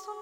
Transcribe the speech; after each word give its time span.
auch 0.00 0.21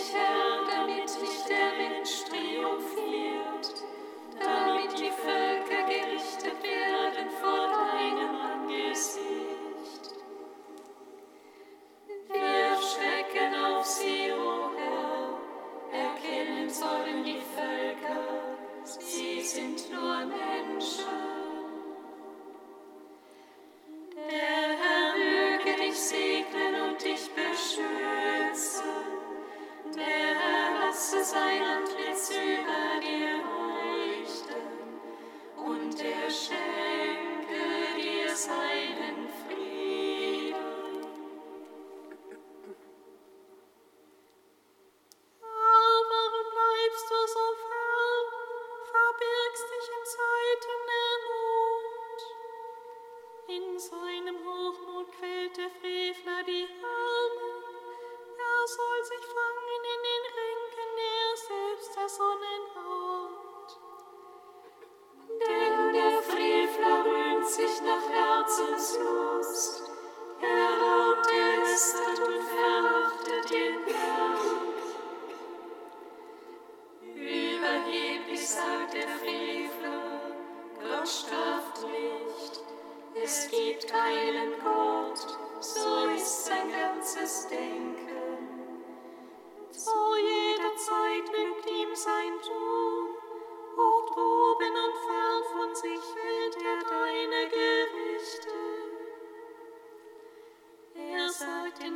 Menschen. 0.00 0.29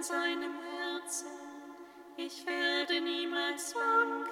seinem 0.04 0.52
Herzen, 0.60 1.28
ich 2.18 2.44
werde 2.46 3.00
niemals 3.00 3.74
wanken. 3.74 4.26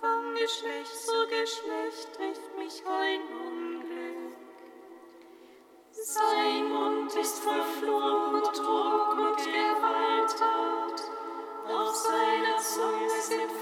Von 0.00 0.34
Geschlecht 0.34 0.94
zu 1.04 1.26
Geschlecht 1.26 2.14
trifft 2.14 2.56
mich 2.56 2.82
ein 2.86 3.20
Unglück. 3.44 4.36
Sein 5.90 6.68
Mund 6.68 7.12
ist 7.16 7.40
voll 7.40 7.62
Fluch 7.80 8.32
und 8.32 8.56
Druck 8.56 9.18
und 9.18 9.36
Gewalt, 9.38 10.42
auf 11.68 11.94
seiner 11.94 12.58
Zunge 12.58 13.20
sind 13.20 13.61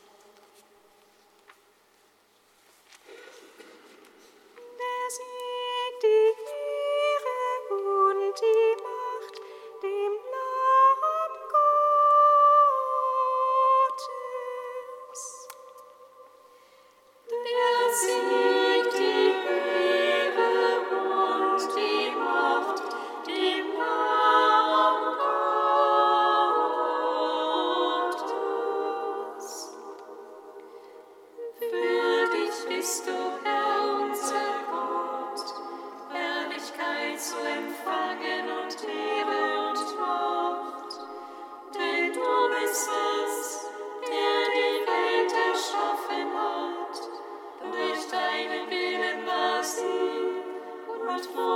For. 51.21 51.50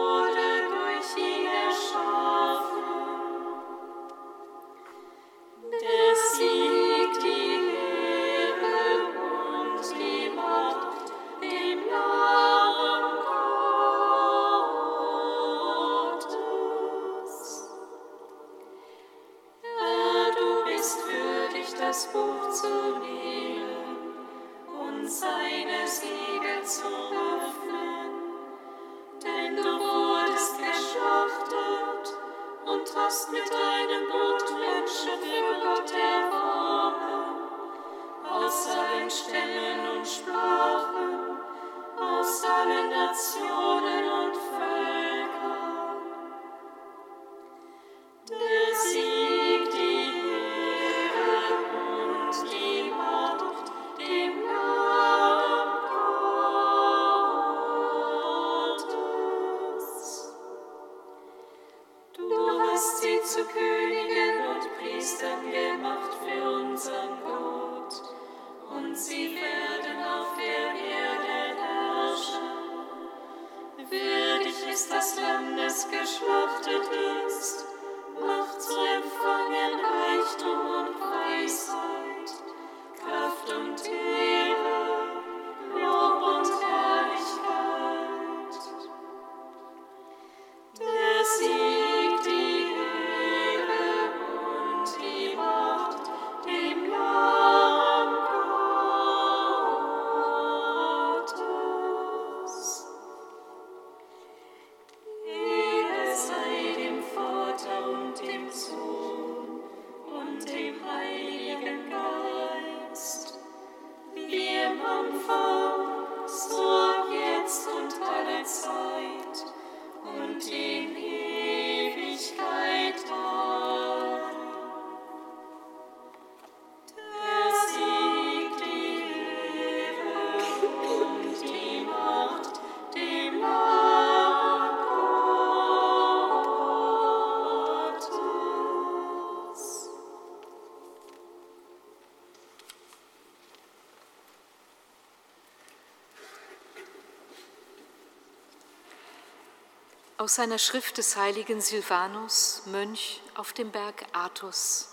Aus 150.26 150.34
seiner 150.34 150.58
Schrift 150.58 150.98
des 150.98 151.18
heiligen 151.18 151.62
Silvanus, 151.62 152.64
Mönch 152.66 153.22
auf 153.36 153.54
dem 153.54 153.70
Berg 153.70 154.08
Athos, 154.12 154.90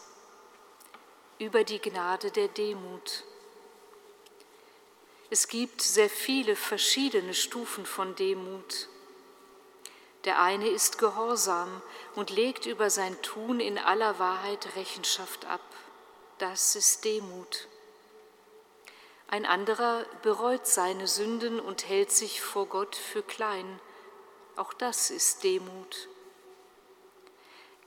über 1.39 1.65
die 1.65 1.79
Gnade 1.79 2.31
der 2.31 2.49
Demut. 2.49 3.25
Es 5.31 5.49
gibt 5.49 5.81
sehr 5.81 6.11
viele 6.11 6.55
verschiedene 6.55 7.33
Stufen 7.33 7.87
von 7.87 8.15
Demut. 8.15 8.89
Der 10.27 10.39
eine 10.39 10.69
ist 10.69 10.99
gehorsam 10.99 11.81
und 12.15 12.29
legt 12.29 12.67
über 12.67 12.91
sein 12.91 13.17
Tun 13.23 13.59
in 13.59 13.79
aller 13.79 14.19
Wahrheit 14.19 14.77
Rechenschaft 14.77 15.47
ab. 15.47 15.65
Das 16.37 16.77
ist 16.77 17.07
Demut. 17.07 17.69
Ein 19.29 19.47
anderer 19.47 20.05
bereut 20.21 20.67
seine 20.67 21.09
Sünden 21.09 21.59
und 21.59 21.89
hält 21.89 22.13
sich 22.13 22.43
vor 22.43 22.67
Gott 22.67 22.97
für 22.97 23.23
klein 23.23 23.81
auch 24.57 24.73
das 24.73 25.11
ist 25.11 25.45
Demut. 25.45 26.09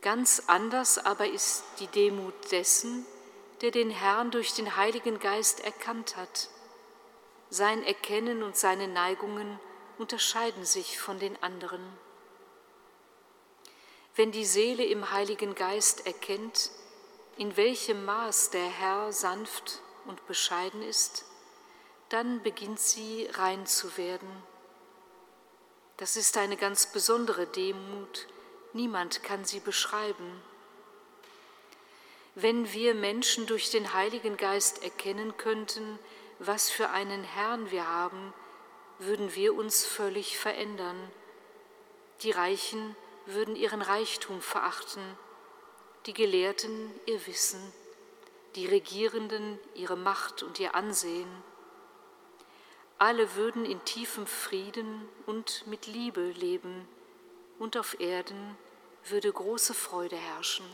Ganz 0.02 0.44
anders 0.48 0.98
aber 0.98 1.28
ist 1.28 1.64
die 1.80 1.88
Demut 1.88 2.34
dessen, 2.52 3.06
der 3.62 3.72
den 3.72 3.90
Herrn 3.90 4.32
durch 4.32 4.54
den 4.54 4.76
Heiligen 4.76 5.20
Geist 5.20 5.62
erkannt 5.62 6.16
hat. 6.16 6.50
Sein 7.50 7.84
Erkennen 7.84 8.44
und 8.44 8.58
seine 8.58 8.88
Neigungen 8.88 9.60
unterscheiden 9.98 10.66
sich 10.66 11.00
von 11.00 11.20
den 11.20 11.42
anderen. 11.42 11.82
Wenn 14.16 14.32
die 14.32 14.46
Seele 14.46 14.86
im 14.86 15.12
Heiligen 15.12 15.56
Geist 15.56 16.06
erkennt, 16.06 16.72
in 17.38 17.58
welchem 17.58 18.06
Maß 18.06 18.52
der 18.52 18.68
Herr 18.68 19.12
sanft 19.12 19.82
und 20.06 20.26
bescheiden 20.28 20.82
ist, 20.82 21.26
dann 22.10 22.42
beginnt 22.44 22.80
sie 22.80 23.28
rein 23.34 23.66
zu 23.66 23.98
werden 23.98 24.44
das 25.98 26.18
ist 26.18 26.38
eine 26.38 26.58
ganz 26.58 26.88
besondere 26.88 27.48
Demut. 27.48 28.28
Niemand 28.74 29.24
kann 29.24 29.46
sie 29.46 29.62
beschreiben. 29.62 30.42
Wenn 32.36 32.74
wir 32.74 32.94
Menschen 32.94 33.48
durch 33.48 33.70
den 33.70 33.94
Heiligen 33.94 34.36
Geist 34.36 34.84
erkennen 34.84 35.38
könnten, 35.38 35.98
was 36.40 36.70
für 36.70 36.90
einen 36.90 37.24
Herrn 37.24 37.72
wir 37.72 37.88
haben, 37.88 38.34
würden 39.00 39.36
wir 39.36 39.56
uns 39.56 39.86
völlig 39.86 40.38
verändern. 40.38 41.12
Die 42.24 42.32
Reichen 42.32 42.96
würden 43.26 43.56
ihren 43.56 43.82
Reichtum 43.82 44.42
verachten, 44.42 45.02
die 46.06 46.14
Gelehrten 46.14 46.92
ihr 47.06 47.26
Wissen, 47.26 47.74
die 48.56 48.68
Regierenden 48.68 49.58
ihre 49.74 49.96
Macht 49.96 50.44
und 50.44 50.60
ihr 50.60 50.76
Ansehen 50.76 51.30
alle 52.98 53.36
würden 53.36 53.66
in 53.66 53.84
tiefem 53.86 54.26
Frieden 54.26 55.08
und 55.26 55.66
mit 55.68 55.88
Liebe 55.88 56.32
leben, 56.32 56.88
und 57.58 57.78
auf 57.78 58.00
Erden 58.00 58.58
würde 59.06 59.32
große 59.32 59.74
Freude 59.74 60.18
herrschen. 60.18 60.66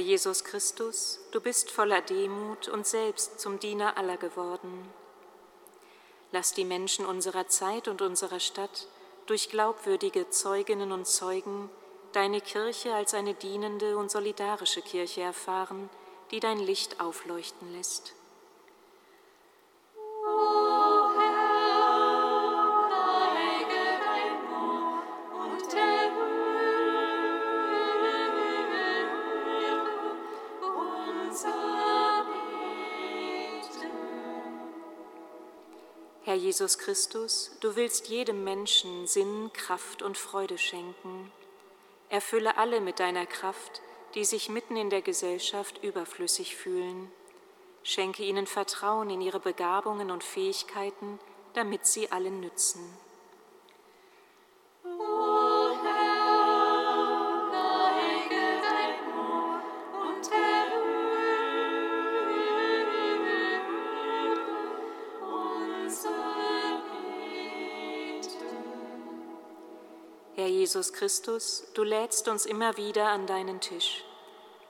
Jesus 0.00 0.44
Christus, 0.44 1.20
du 1.30 1.40
bist 1.40 1.70
voller 1.70 2.00
Demut 2.00 2.68
und 2.68 2.86
selbst 2.86 3.40
zum 3.40 3.58
Diener 3.58 3.96
aller 3.96 4.16
geworden. 4.16 4.88
Lass 6.32 6.52
die 6.52 6.64
Menschen 6.64 7.06
unserer 7.06 7.48
Zeit 7.48 7.88
und 7.88 8.02
unserer 8.02 8.40
Stadt 8.40 8.88
durch 9.26 9.48
glaubwürdige 9.48 10.30
Zeuginnen 10.30 10.92
und 10.92 11.06
Zeugen 11.06 11.70
deine 12.12 12.40
Kirche 12.40 12.94
als 12.94 13.14
eine 13.14 13.34
dienende 13.34 13.96
und 13.96 14.10
solidarische 14.10 14.82
Kirche 14.82 15.22
erfahren, 15.22 15.88
die 16.30 16.40
dein 16.40 16.58
Licht 16.58 17.00
aufleuchten 17.00 17.72
lässt. 17.72 18.14
Jesus 36.50 36.78
Christus, 36.78 37.52
du 37.60 37.76
willst 37.76 38.08
jedem 38.08 38.42
Menschen 38.42 39.06
Sinn, 39.06 39.52
Kraft 39.52 40.02
und 40.02 40.18
Freude 40.18 40.58
schenken. 40.58 41.30
Erfülle 42.08 42.56
alle 42.56 42.80
mit 42.80 42.98
deiner 42.98 43.24
Kraft, 43.24 43.80
die 44.16 44.24
sich 44.24 44.48
mitten 44.48 44.74
in 44.74 44.90
der 44.90 45.00
Gesellschaft 45.00 45.84
überflüssig 45.84 46.56
fühlen. 46.56 47.12
Schenke 47.84 48.24
ihnen 48.24 48.48
Vertrauen 48.48 49.10
in 49.10 49.20
ihre 49.20 49.38
Begabungen 49.38 50.10
und 50.10 50.24
Fähigkeiten, 50.24 51.20
damit 51.54 51.86
sie 51.86 52.10
allen 52.10 52.40
nützen. 52.40 52.80
Jesus 70.60 70.92
Christus, 70.92 71.64
du 71.72 71.82
lädst 71.82 72.28
uns 72.28 72.44
immer 72.44 72.76
wieder 72.76 73.08
an 73.08 73.26
deinen 73.26 73.62
Tisch. 73.62 74.04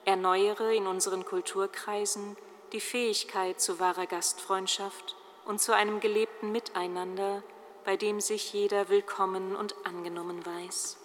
Erneuere 0.05 0.73
in 0.73 0.87
unseren 0.87 1.25
Kulturkreisen 1.25 2.37
die 2.71 2.79
Fähigkeit 2.79 3.61
zu 3.61 3.81
wahrer 3.81 4.07
Gastfreundschaft 4.07 5.17
und 5.47 5.61
zu 5.61 5.75
einem 5.75 5.99
gelebten 5.99 6.53
Miteinander, 6.53 7.43
bei 7.85 7.97
dem 7.97 8.21
sich 8.21 8.53
jeder 8.53 8.89
willkommen 8.89 9.57
und 9.57 9.75
angenommen 9.85 10.47
weiß. 10.47 10.97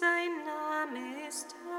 Vollbringt 0.00 0.92
mit 0.92 1.32
seinem 1.32 1.73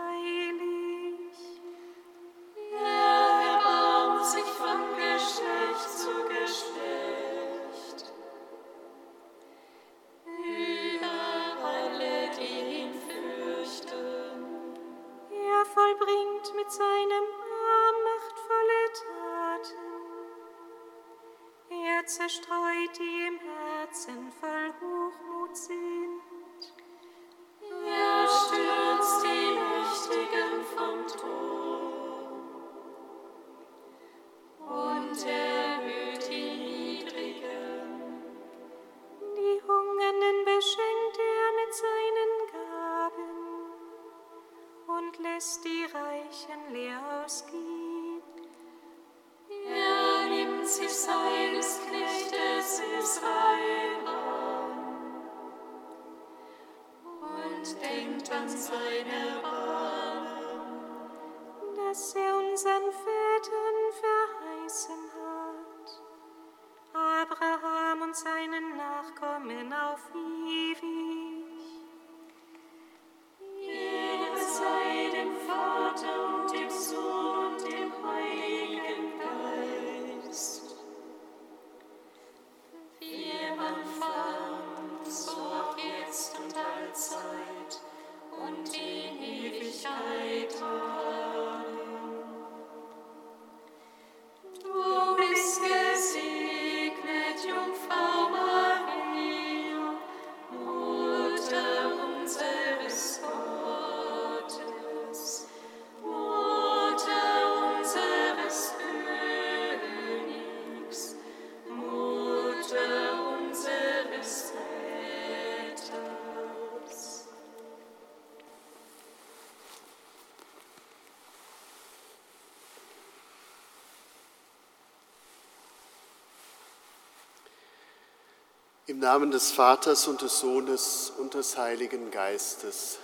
Im 128.88 129.00
Namen 129.00 129.32
des 129.32 129.50
Vaters 129.50 130.08
und 130.08 130.22
des 130.22 130.38
Sohnes 130.38 131.12
und 131.18 131.34
des 131.34 131.58
Heiligen 131.58 132.12
Geistes. 132.12 133.00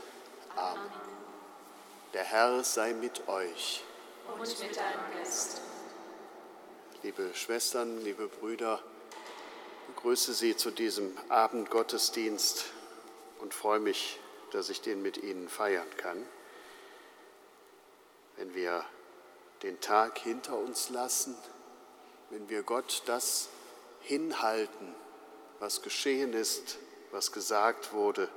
Amen. 0.55 0.79
Der 2.13 2.23
Herr 2.23 2.63
sei 2.63 2.93
mit 2.93 3.27
euch. 3.27 3.83
Und 4.31 4.39
mit 4.41 4.77
deinem 4.77 4.99
Geist. 5.17 5.59
Liebe 7.01 7.33
Schwestern, 7.33 7.99
liebe 8.03 8.27
Brüder, 8.27 8.79
ich 9.87 9.95
begrüße 9.95 10.35
Sie 10.35 10.55
zu 10.55 10.69
diesem 10.69 11.17
Abendgottesdienst 11.29 12.65
und 13.39 13.55
freue 13.55 13.79
mich, 13.79 14.19
dass 14.51 14.69
ich 14.69 14.81
den 14.81 15.01
mit 15.01 15.17
Ihnen 15.17 15.49
feiern 15.49 15.89
kann. 15.97 16.23
Wenn 18.35 18.53
wir 18.53 18.85
den 19.63 19.81
Tag 19.81 20.19
hinter 20.19 20.59
uns 20.59 20.91
lassen, 20.91 21.35
wenn 22.29 22.49
wir 22.49 22.61
Gott 22.61 23.01
das 23.07 23.49
hinhalten, 24.01 24.93
was 25.61 25.83
geschehen 25.83 26.33
ist, 26.33 26.79
was 27.11 27.31
gesagt 27.31 27.93
wurde, 27.93 28.27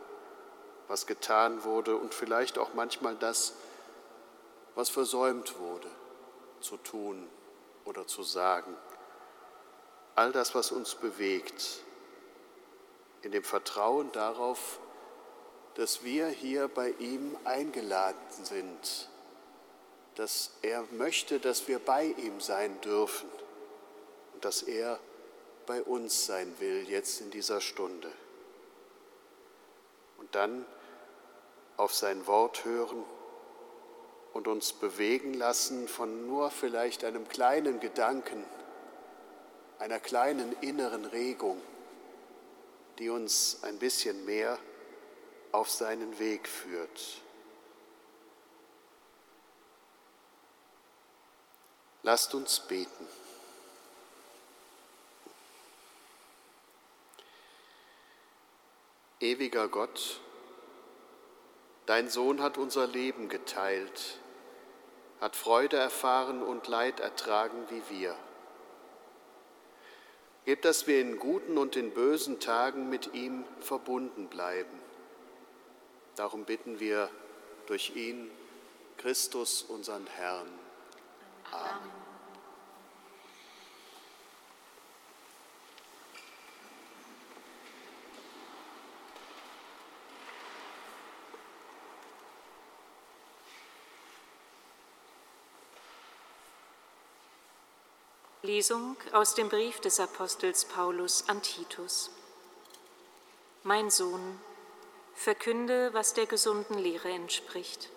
was 0.89 1.07
getan 1.07 1.65
wurde 1.65 1.97
und 1.97 2.13
vielleicht 2.13 2.59
auch 2.59 2.75
manchmal 2.75 3.17
das, 3.17 3.55
was 4.75 4.91
versäumt 4.91 5.59
wurde 5.59 5.89
zu 6.61 6.77
tun 6.77 7.27
oder 7.87 8.07
zu 8.07 8.23
sagen. 8.23 8.77
All 10.15 10.33
das, 10.33 10.55
was 10.55 10.71
uns 10.71 10.95
bewegt, 10.97 11.81
in 13.23 13.33
dem 13.33 13.43
Vertrauen 13.43 14.13
darauf, 14.13 14.79
dass 15.77 16.05
wir 16.05 16.29
hier 16.29 16.69
bei 16.69 16.91
ihm 16.99 17.39
eingeladen 17.45 18.45
sind, 18.45 19.09
dass 20.15 20.51
er 20.61 20.85
möchte, 20.93 21.41
dass 21.41 21.69
wir 21.69 21.79
bei 21.79 22.05
ihm 22.05 22.43
sein 22.43 22.79
dürfen 22.83 23.31
und 24.35 24.45
dass 24.45 24.63
er 24.63 25.01
bei 25.67 25.83
uns 25.83 26.27
sein 26.27 26.53
will, 26.59 26.89
jetzt 26.89 27.21
in 27.21 27.31
dieser 27.31 27.61
Stunde. 27.61 28.11
Und 30.19 30.35
dann 30.35 30.65
auf 31.77 31.95
sein 31.95 32.27
Wort 32.27 32.65
hören 32.65 33.05
und 34.33 34.49
uns 34.49 34.73
bewegen 34.73 35.35
lassen 35.35 35.89
von 35.89 36.27
nur 36.27 36.51
vielleicht 36.51 37.05
einem 37.05 37.29
kleinen 37.29 37.81
Gedanken, 37.81 38.45
einer 39.79 40.01
kleinen 40.01 40.53
inneren 40.61 41.05
Regung, 41.05 41.61
die 42.99 43.11
uns 43.11 43.63
ein 43.63 43.79
bisschen 43.79 44.25
mehr 44.25 44.59
auf 45.53 45.71
seinen 45.71 46.19
Weg 46.19 46.49
führt. 46.49 47.23
Lasst 52.03 52.35
uns 52.35 52.61
beten. 52.61 53.07
Ewiger 59.25 59.69
Gott, 59.69 60.21
dein 61.87 62.11
Sohn 62.11 62.43
hat 62.43 62.59
unser 62.59 62.87
Leben 62.87 63.31
geteilt, 63.31 64.19
hat 65.19 65.35
Freude 65.35 65.79
erfahren 65.79 66.43
und 66.43 66.69
Leid 66.69 67.01
ertragen 67.01 67.65
wie 67.71 67.83
wir. 67.89 68.15
Gib, 70.45 70.61
dass 70.61 70.87
wir 70.87 71.01
in 71.01 71.19
guten 71.19 71.57
und 71.57 71.75
in 71.75 71.95
bösen 71.95 72.39
Tagen 72.39 72.91
mit 72.91 73.15
ihm 73.15 73.45
verbunden 73.61 74.29
bleiben. 74.29 74.79
Darum 76.17 76.45
bitten 76.45 76.79
wir 76.79 77.09
durch 77.67 77.97
ihn, 77.97 78.31
Christus, 78.99 79.63
unseren 79.63 80.07
Herrn. 80.07 80.49
Amen. 81.51 82.04
Lesung 98.45 98.99
aus 99.13 99.35
dem 99.35 99.49
Brief 99.49 99.81
des 99.81 99.99
Apostels 100.01 100.67
Paulus 100.67 101.25
an 101.31 101.41
Titus. 101.41 102.11
Mein 103.63 103.89
Sohn, 103.89 104.39
verkünde, 105.15 105.95
was 105.95 106.13
der 106.13 106.27
gesunden 106.27 106.77
Lehre 106.77 107.09
entspricht. 107.09 107.89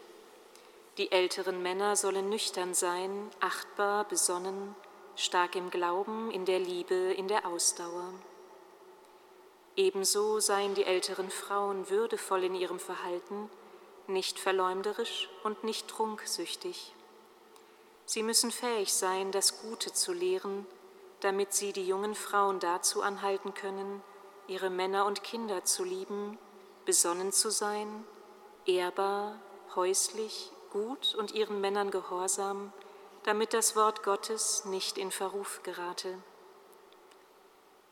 Die 0.97 1.11
älteren 1.11 1.61
Männer 1.61 1.97
sollen 1.97 2.29
nüchtern 2.29 2.73
sein, 2.73 3.29
achtbar, 3.41 4.05
besonnen, 4.05 4.73
stark 5.17 5.57
im 5.57 5.69
Glauben, 5.69 6.31
in 6.31 6.45
der 6.45 6.59
Liebe, 6.59 6.95
in 6.95 7.27
der 7.27 7.45
Ausdauer. 7.45 8.13
Ebenso 9.75 10.39
seien 10.39 10.75
die 10.75 10.85
älteren 10.85 11.29
Frauen 11.29 11.89
würdevoll 11.89 12.45
in 12.45 12.55
ihrem 12.55 12.79
Verhalten, 12.79 13.49
nicht 14.07 14.39
verleumderisch 14.39 15.27
und 15.43 15.65
nicht 15.65 15.89
trunksüchtig. 15.89 16.93
Sie 18.07 18.23
müssen 18.23 18.51
fähig 18.51 18.93
sein, 18.93 19.33
das 19.33 19.61
Gute 19.61 19.91
zu 19.91 20.13
lehren, 20.13 20.65
damit 21.19 21.53
sie 21.53 21.73
die 21.73 21.85
jungen 21.85 22.15
Frauen 22.15 22.61
dazu 22.61 23.01
anhalten 23.01 23.53
können, 23.53 24.01
ihre 24.47 24.69
Männer 24.69 25.05
und 25.05 25.23
Kinder 25.23 25.65
zu 25.65 25.83
lieben, 25.83 26.39
besonnen 26.85 27.33
zu 27.33 27.51
sein, 27.51 28.05
ehrbar, 28.65 29.41
häuslich, 29.75 30.53
gut 30.71 31.15
und 31.15 31.33
ihren 31.33 31.59
Männern 31.59 31.91
gehorsam, 31.91 32.71
damit 33.23 33.53
das 33.53 33.75
Wort 33.75 34.03
Gottes 34.03 34.63
nicht 34.63 34.97
in 34.97 35.11
Verruf 35.11 35.59
gerate. 35.63 36.17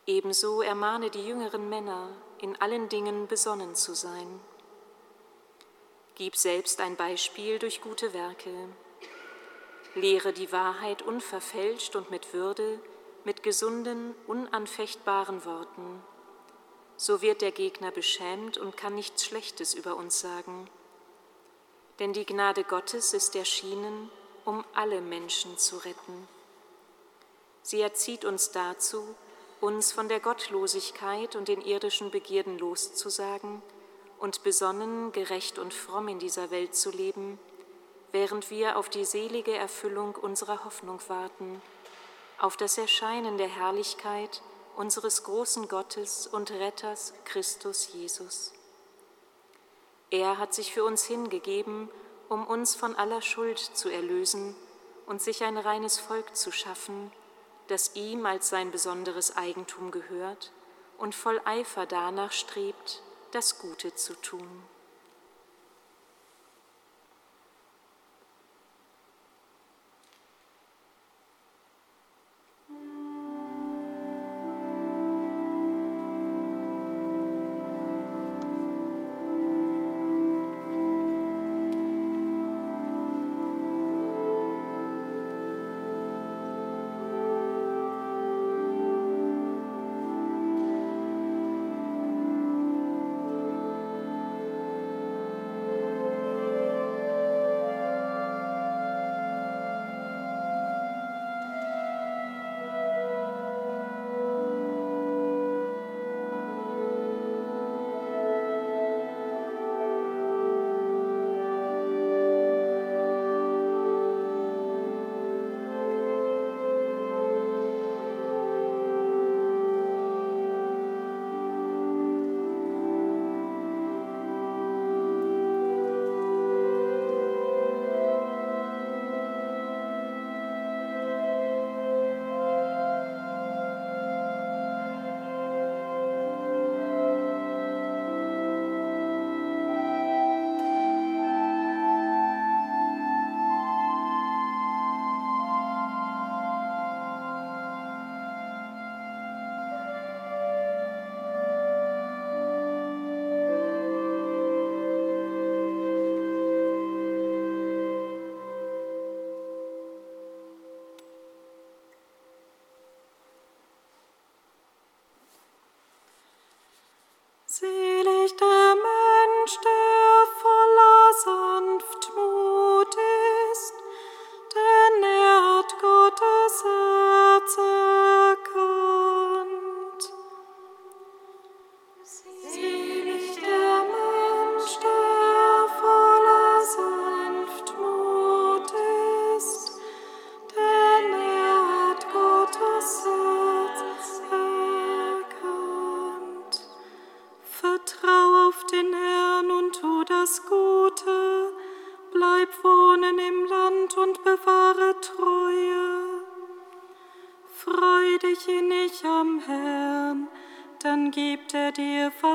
Ebenso 0.08 0.62
ermahne 0.62 1.10
die 1.10 1.28
jüngeren 1.28 1.67
Männer, 1.67 2.08
in 2.39 2.56
allen 2.62 2.88
Dingen 2.88 3.28
besonnen 3.28 3.75
zu 3.75 3.93
sein. 3.93 4.39
Gib 6.15 6.38
selbst 6.38 6.80
ein 6.80 6.95
Beispiel 6.95 7.60
durch 7.60 7.82
gute 7.82 8.13
Werke. 8.13 8.69
Lehre 9.95 10.34
die 10.34 10.51
Wahrheit 10.51 11.01
unverfälscht 11.01 11.95
und 11.95 12.12
mit 12.12 12.34
Würde, 12.34 12.79
mit 13.23 13.43
gesunden, 13.43 14.13
unanfechtbaren 14.27 15.45
Worten. 15.45 16.03
So 16.97 17.21
wird 17.21 17.41
der 17.41 17.51
Gegner 17.51 17.91
beschämt 17.91 18.58
und 18.58 18.75
kann 18.75 18.95
nichts 18.95 19.25
Schlechtes 19.25 19.73
über 19.73 19.95
uns 19.95 20.19
sagen. 20.19 20.69
Denn 21.99 22.12
die 22.12 22.25
Gnade 22.25 22.65
Gottes 22.65 23.13
ist 23.13 23.36
erschienen, 23.36 24.12
um 24.43 24.65
alle 24.73 24.99
Menschen 24.99 25.58
zu 25.58 25.77
retten. 25.77 26.27
Sie 27.62 27.79
erzieht 27.81 28.25
uns 28.25 28.51
dazu, 28.51 29.03
uns 29.62 29.93
von 29.93 30.10
der 30.10 30.19
Gottlosigkeit 30.19 31.36
und 31.36 31.47
den 31.47 31.62
irdischen 31.62 32.12
Begierden 32.12 32.60
loszusagen 32.60 33.62
und 34.19 34.43
besonnen, 34.43 35.13
gerecht 35.13 35.58
und 35.58 35.73
fromm 35.73 36.10
in 36.10 36.19
dieser 36.19 36.51
Welt 36.51 36.75
zu 36.75 36.91
leben, 36.91 37.39
während 38.15 38.49
wir 38.49 38.78
auf 38.78 38.88
die 38.88 39.03
selige 39.03 39.53
Erfüllung 39.53 40.16
unserer 40.16 40.63
Hoffnung 40.63 41.01
warten, 41.09 41.61
auf 42.39 42.55
das 42.55 42.78
Erscheinen 42.78 43.38
der 43.38 43.49
Herrlichkeit 43.49 44.41
unseres 44.78 45.24
großen 45.24 45.68
Gottes 45.68 46.26
und 46.26 46.49
Retters 46.49 47.13
Christus 47.26 47.89
Jesus. 47.91 48.53
Er 50.11 50.38
hat 50.38 50.53
sich 50.53 50.74
für 50.74 50.86
uns 50.86 51.03
hingegeben, 51.03 51.89
um 52.30 52.47
uns 52.47 52.74
von 52.74 52.95
aller 52.95 53.22
Schuld 53.22 53.59
zu 53.59 53.89
erlösen 53.89 54.55
und 55.07 55.22
sich 55.22 55.43
ein 55.43 55.57
reines 55.57 55.99
Volk 55.99 56.38
zu 56.38 56.53
schaffen, 56.53 57.11
das 57.68 57.97
ihm 57.97 58.26
als 58.26 58.47
sein 58.47 58.72
besonderes 58.72 59.36
Eigentum 59.36 59.91
gehört 59.91 60.53
und 60.97 61.16
voll 61.16 61.41
Eifer 61.43 61.86
danach 61.86 62.32
strebt, 62.32 63.03
das 63.32 63.59
Gute 63.59 63.93
zu 63.93 64.13
tun. 64.22 64.63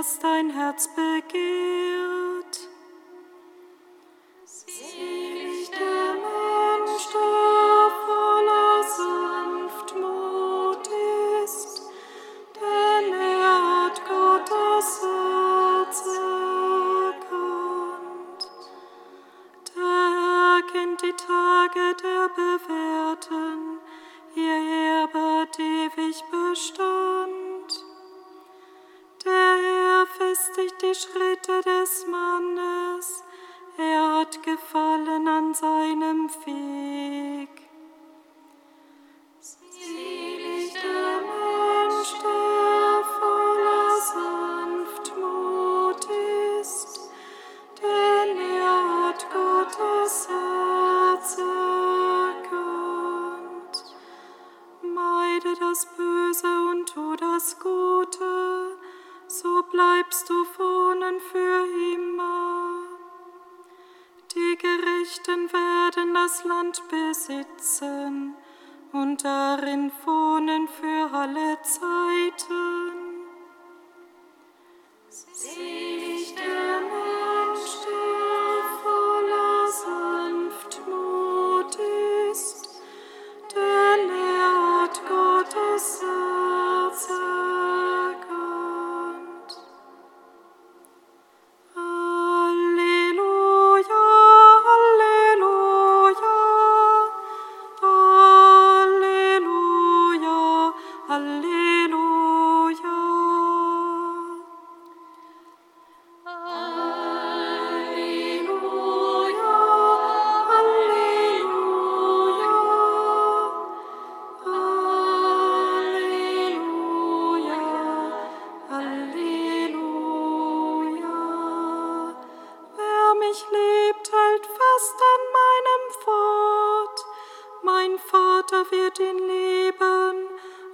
was 0.00 0.18
dein 0.18 0.48
Herz 0.48 0.88
begehrt. 0.94 1.99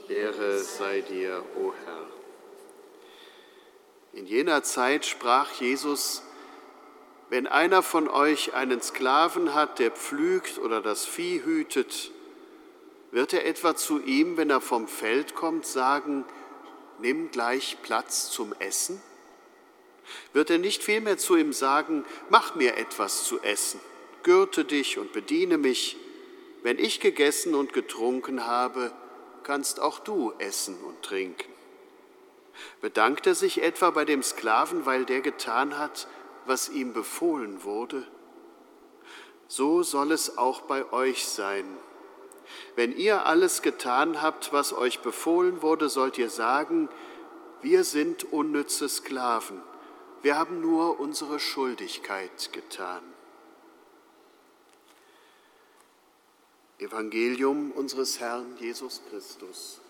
Ehre 0.08 0.60
sei 0.60 1.00
dir, 1.00 1.42
o 1.56 1.72
Herr. 1.84 2.06
In 4.12 4.24
jener 4.24 4.62
Zeit 4.62 5.06
sprach 5.06 5.50
Jesus, 5.54 6.22
wenn 7.30 7.48
einer 7.48 7.82
von 7.82 8.08
euch 8.08 8.54
einen 8.54 8.80
Sklaven 8.80 9.54
hat, 9.54 9.80
der 9.80 9.90
pflügt 9.90 10.58
oder 10.58 10.80
das 10.80 11.04
Vieh 11.04 11.42
hütet, 11.44 12.12
wird 13.10 13.32
er 13.32 13.44
etwa 13.44 13.74
zu 13.74 14.00
ihm, 14.00 14.36
wenn 14.36 14.50
er 14.50 14.60
vom 14.60 14.86
Feld 14.86 15.34
kommt, 15.34 15.66
sagen, 15.66 16.24
nimm 17.00 17.32
gleich 17.32 17.76
Platz 17.82 18.30
zum 18.30 18.54
Essen? 18.60 19.02
Wird 20.32 20.50
er 20.50 20.58
nicht 20.58 20.84
vielmehr 20.84 21.18
zu 21.18 21.34
ihm 21.34 21.52
sagen, 21.52 22.04
mach 22.30 22.54
mir 22.54 22.76
etwas 22.76 23.24
zu 23.24 23.40
essen, 23.40 23.80
gürte 24.22 24.64
dich 24.64 24.98
und 24.98 25.12
bediene 25.12 25.58
mich, 25.58 25.96
wenn 26.62 26.78
ich 26.78 27.00
gegessen 27.00 27.54
und 27.54 27.72
getrunken 27.72 28.46
habe, 28.46 28.92
kannst 29.42 29.80
auch 29.80 29.98
du 29.98 30.32
essen 30.38 30.76
und 30.84 31.02
trinken. 31.02 31.50
Bedankt 32.80 33.26
er 33.26 33.34
sich 33.34 33.62
etwa 33.62 33.90
bei 33.90 34.04
dem 34.04 34.22
Sklaven, 34.22 34.84
weil 34.84 35.04
der 35.04 35.20
getan 35.20 35.78
hat, 35.78 36.08
was 36.46 36.68
ihm 36.68 36.92
befohlen 36.92 37.62
wurde? 37.64 38.06
So 39.46 39.82
soll 39.82 40.12
es 40.12 40.36
auch 40.36 40.62
bei 40.62 40.92
euch 40.92 41.26
sein. 41.26 41.64
Wenn 42.74 42.96
ihr 42.96 43.26
alles 43.26 43.62
getan 43.62 44.20
habt, 44.22 44.52
was 44.52 44.72
euch 44.72 45.00
befohlen 45.00 45.62
wurde, 45.62 45.88
sollt 45.88 46.18
ihr 46.18 46.30
sagen, 46.30 46.88
wir 47.62 47.84
sind 47.84 48.32
unnütze 48.32 48.88
Sklaven 48.88 49.62
wir 50.22 50.36
haben 50.36 50.60
nur 50.60 50.98
unsere 50.98 51.38
Schuldigkeit 51.38 52.52
getan. 52.52 53.02
Evangelium 56.78 57.72
unseres 57.72 58.20
Herrn 58.20 58.56
Jesus 58.60 59.02
Christus. 59.10 59.80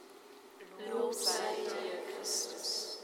Lob 0.90 1.12
sei 1.12 1.54
dir, 1.64 2.16
Christus. 2.16 2.98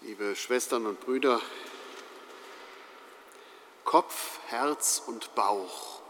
Liebe 0.00 0.34
Schwestern 0.34 0.86
und 0.86 0.98
Brüder, 1.00 1.40
Kopf, 3.84 4.40
Herz 4.48 5.00
und 5.06 5.32
Bauch, 5.36 6.02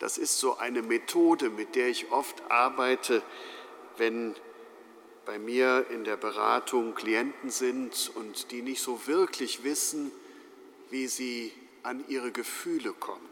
das 0.00 0.18
ist 0.18 0.38
so 0.38 0.58
eine 0.58 0.82
Methode, 0.82 1.48
mit 1.48 1.74
der 1.74 1.88
ich 1.88 2.12
oft 2.12 2.42
arbeite, 2.50 3.22
wenn 3.96 4.36
bei 5.24 5.38
mir 5.38 5.86
in 5.88 6.04
der 6.04 6.18
Beratung 6.18 6.94
Klienten 6.94 7.48
sind 7.48 8.12
und 8.14 8.50
die 8.50 8.60
nicht 8.60 8.82
so 8.82 9.06
wirklich 9.06 9.64
wissen, 9.64 10.12
wie 10.90 11.06
sie 11.06 11.52
an 11.82 12.04
ihre 12.08 12.32
Gefühle 12.32 12.92
kommen. 12.92 13.28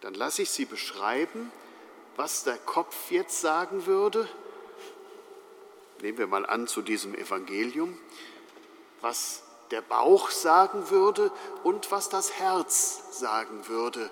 Dann 0.00 0.14
lasse 0.14 0.42
ich 0.42 0.50
sie 0.50 0.64
beschreiben, 0.64 1.52
was 2.16 2.44
der 2.44 2.58
Kopf 2.58 3.10
jetzt 3.10 3.40
sagen 3.40 3.86
würde. 3.86 4.28
Nehmen 6.00 6.18
wir 6.18 6.26
mal 6.26 6.44
an 6.44 6.66
zu 6.66 6.82
diesem 6.82 7.14
Evangelium, 7.14 7.98
was 9.00 9.44
der 9.70 9.80
Bauch 9.80 10.30
sagen 10.30 10.90
würde 10.90 11.30
und 11.62 11.90
was 11.90 12.08
das 12.08 12.32
Herz 12.32 13.18
sagen 13.18 13.68
würde. 13.68 14.10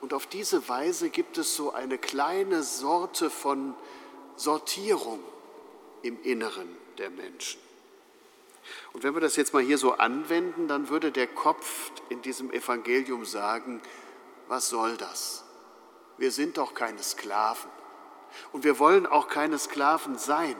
Und 0.00 0.14
auf 0.14 0.26
diese 0.26 0.68
Weise 0.68 1.10
gibt 1.10 1.38
es 1.38 1.56
so 1.56 1.72
eine 1.72 1.98
kleine 1.98 2.62
Sorte 2.62 3.30
von 3.30 3.74
Sortierung 4.36 5.20
im 6.02 6.22
Inneren 6.22 6.68
der 6.98 7.10
Menschen. 7.10 7.60
Und 8.92 9.02
wenn 9.02 9.14
wir 9.14 9.20
das 9.20 9.36
jetzt 9.36 9.52
mal 9.52 9.62
hier 9.62 9.78
so 9.78 9.94
anwenden, 9.94 10.68
dann 10.68 10.88
würde 10.88 11.12
der 11.12 11.26
Kopf 11.26 11.90
in 12.08 12.22
diesem 12.22 12.50
Evangelium 12.52 13.24
sagen, 13.24 13.80
was 14.48 14.68
soll 14.68 14.96
das? 14.96 15.44
Wir 16.16 16.30
sind 16.30 16.58
doch 16.58 16.74
keine 16.74 17.02
Sklaven. 17.02 17.70
Und 18.52 18.64
wir 18.64 18.78
wollen 18.78 19.06
auch 19.06 19.28
keine 19.28 19.58
Sklaven 19.58 20.18
sein. 20.18 20.56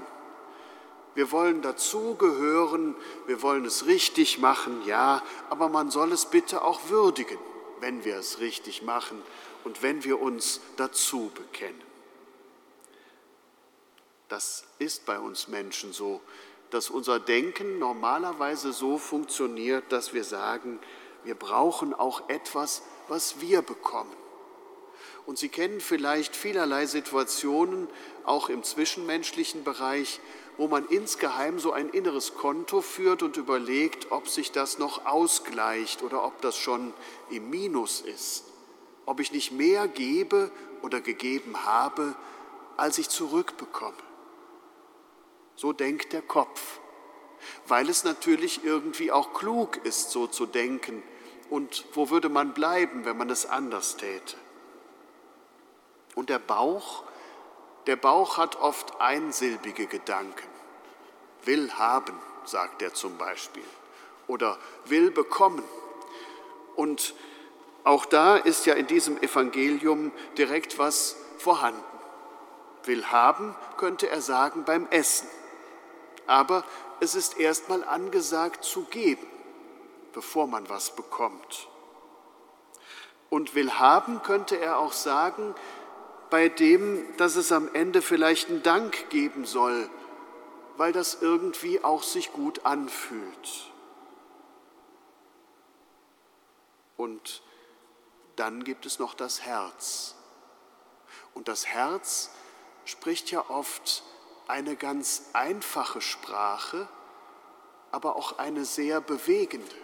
Wir 1.14 1.32
wollen 1.32 1.62
dazugehören, 1.62 2.94
wir 3.26 3.42
wollen 3.42 3.64
es 3.64 3.86
richtig 3.86 4.38
machen, 4.38 4.82
ja, 4.86 5.22
aber 5.50 5.68
man 5.68 5.90
soll 5.90 6.12
es 6.12 6.26
bitte 6.26 6.62
auch 6.62 6.90
würdigen, 6.90 7.38
wenn 7.80 8.04
wir 8.04 8.16
es 8.16 8.38
richtig 8.38 8.82
machen 8.82 9.20
und 9.64 9.82
wenn 9.82 10.04
wir 10.04 10.20
uns 10.20 10.60
dazu 10.76 11.32
bekennen. 11.34 11.82
Das 14.28 14.64
ist 14.78 15.06
bei 15.06 15.18
uns 15.18 15.48
Menschen 15.48 15.92
so, 15.92 16.20
dass 16.70 16.90
unser 16.90 17.18
Denken 17.20 17.78
normalerweise 17.78 18.72
so 18.72 18.98
funktioniert, 18.98 19.90
dass 19.90 20.12
wir 20.12 20.24
sagen, 20.24 20.78
wir 21.24 21.34
brauchen 21.34 21.94
auch 21.94 22.28
etwas, 22.28 22.82
was 23.08 23.40
wir 23.40 23.62
bekommen. 23.62 24.14
Und 25.26 25.38
Sie 25.38 25.48
kennen 25.48 25.80
vielleicht 25.80 26.34
vielerlei 26.34 26.86
Situationen, 26.86 27.88
auch 28.24 28.48
im 28.48 28.62
zwischenmenschlichen 28.62 29.62
Bereich, 29.62 30.20
wo 30.56 30.68
man 30.68 30.86
insgeheim 30.88 31.58
so 31.58 31.72
ein 31.72 31.90
inneres 31.90 32.34
Konto 32.34 32.80
führt 32.80 33.22
und 33.22 33.36
überlegt, 33.36 34.10
ob 34.10 34.28
sich 34.28 34.52
das 34.52 34.78
noch 34.78 35.06
ausgleicht 35.06 36.02
oder 36.02 36.24
ob 36.24 36.40
das 36.40 36.56
schon 36.56 36.92
im 37.30 37.50
Minus 37.50 38.00
ist, 38.00 38.44
ob 39.06 39.20
ich 39.20 39.30
nicht 39.30 39.52
mehr 39.52 39.86
gebe 39.86 40.50
oder 40.82 41.00
gegeben 41.00 41.64
habe, 41.64 42.14
als 42.76 42.98
ich 42.98 43.08
zurückbekomme. 43.08 44.07
So 45.58 45.72
denkt 45.72 46.12
der 46.12 46.22
Kopf, 46.22 46.78
weil 47.66 47.88
es 47.88 48.04
natürlich 48.04 48.62
irgendwie 48.62 49.10
auch 49.10 49.34
klug 49.34 49.84
ist, 49.84 50.12
so 50.12 50.28
zu 50.28 50.46
denken. 50.46 51.02
Und 51.50 51.84
wo 51.94 52.10
würde 52.10 52.28
man 52.28 52.54
bleiben, 52.54 53.04
wenn 53.04 53.16
man 53.16 53.28
es 53.28 53.44
anders 53.44 53.96
täte? 53.96 54.36
Und 56.14 56.30
der 56.30 56.38
Bauch, 56.38 57.02
der 57.88 57.96
Bauch 57.96 58.36
hat 58.36 58.54
oft 58.54 59.00
einsilbige 59.00 59.88
Gedanken. 59.88 60.46
Will 61.42 61.72
haben, 61.72 62.16
sagt 62.44 62.80
er 62.80 62.94
zum 62.94 63.18
Beispiel, 63.18 63.64
oder 64.28 64.60
will 64.84 65.10
bekommen. 65.10 65.64
Und 66.76 67.14
auch 67.82 68.04
da 68.04 68.36
ist 68.36 68.64
ja 68.64 68.74
in 68.74 68.86
diesem 68.86 69.20
Evangelium 69.20 70.12
direkt 70.36 70.78
was 70.78 71.16
vorhanden. 71.38 71.82
Will 72.84 73.06
haben, 73.06 73.56
könnte 73.76 74.08
er 74.08 74.20
sagen 74.20 74.62
beim 74.62 74.86
Essen. 74.90 75.28
Aber 76.28 76.62
es 77.00 77.14
ist 77.14 77.38
erstmal 77.38 77.82
angesagt 77.82 78.62
zu 78.62 78.82
geben, 78.82 79.26
bevor 80.12 80.46
man 80.46 80.68
was 80.68 80.94
bekommt. 80.94 81.68
Und 83.30 83.54
will 83.54 83.72
haben, 83.72 84.22
könnte 84.22 84.58
er 84.58 84.78
auch 84.78 84.92
sagen, 84.92 85.54
bei 86.28 86.50
dem, 86.50 87.02
dass 87.16 87.36
es 87.36 87.50
am 87.50 87.74
Ende 87.74 88.02
vielleicht 88.02 88.50
einen 88.50 88.62
Dank 88.62 89.08
geben 89.08 89.46
soll, 89.46 89.88
weil 90.76 90.92
das 90.92 91.22
irgendwie 91.22 91.82
auch 91.82 92.02
sich 92.02 92.32
gut 92.32 92.66
anfühlt. 92.66 93.72
Und 96.98 97.42
dann 98.36 98.64
gibt 98.64 98.84
es 98.84 98.98
noch 98.98 99.14
das 99.14 99.40
Herz. 99.40 100.14
Und 101.32 101.48
das 101.48 101.66
Herz 101.66 102.30
spricht 102.84 103.30
ja 103.30 103.48
oft 103.48 104.02
eine 104.48 104.76
ganz 104.76 105.30
einfache 105.34 106.00
Sprache, 106.00 106.88
aber 107.92 108.16
auch 108.16 108.38
eine 108.38 108.64
sehr 108.64 109.00
bewegende. 109.00 109.76